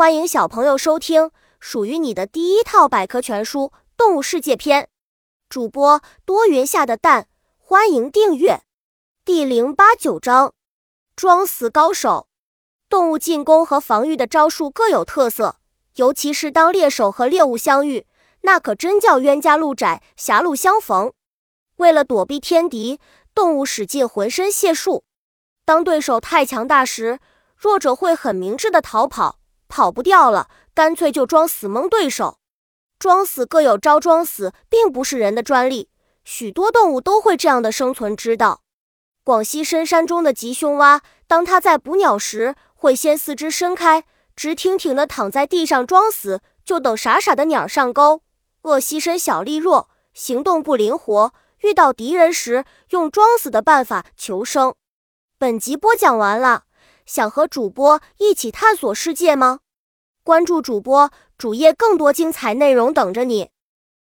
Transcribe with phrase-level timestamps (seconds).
[0.00, 3.64] 欢迎小朋友收听属于你的第一套百科全书
[3.98, 4.84] 《动物世界篇》。
[5.50, 8.62] 主播多云下的蛋，欢迎订阅。
[9.26, 10.54] 第零八九章：
[11.14, 12.28] 装死高手。
[12.88, 15.56] 动物进攻和防御的招数各有特色，
[15.96, 18.06] 尤其是当猎手和猎物相遇，
[18.40, 21.12] 那可真叫冤家路窄，狭路相逢。
[21.76, 22.98] 为了躲避天敌，
[23.34, 25.04] 动物使尽浑身解数。
[25.66, 27.20] 当对手太强大时，
[27.54, 29.39] 弱者会很明智的逃跑。
[29.70, 32.38] 跑不掉了，干脆就装死蒙对手。
[32.98, 35.88] 装死各有招，装死并不是人的专利，
[36.24, 38.60] 许多动物都会这样的生存之道。
[39.24, 44.04] 广西深山中的吉凶蛙，当它在捕鸟时，会先四肢伸开，
[44.34, 48.22] 直挺挺的躺在地上装死，就等傻傻的鸟上钩。
[48.62, 54.74] 鳄牺身小力弱，行动不灵活，遇到敌人时，用装死的办法求生。
[55.38, 56.64] 本集播讲完了。
[57.06, 59.60] 想和主播一起探索世界吗？
[60.30, 63.48] 关注主播主页，更多精彩内容等着你。